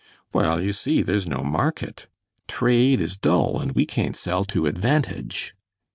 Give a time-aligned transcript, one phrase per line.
[0.33, 2.07] "Well, you see, there's no market;
[2.47, 5.53] trade is dull and we can't sell to advantage."